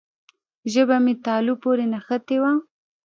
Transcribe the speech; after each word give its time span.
ژبه 0.73 0.97
مې 1.03 1.13
تالو 1.25 1.53
پورې 1.63 1.85
نښتې 1.93 2.37
وه. 2.41 2.51